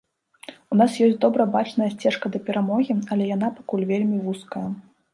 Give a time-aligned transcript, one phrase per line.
[0.75, 4.69] У нас ёсць добра бачная сцежка да перамогі, але яна пакуль вельмі вузкая.